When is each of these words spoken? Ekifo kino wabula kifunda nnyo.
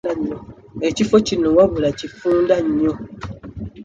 Ekifo 0.87 1.15
kino 1.27 1.47
wabula 1.57 1.89
kifunda 1.97 2.55
nnyo. 2.65 2.93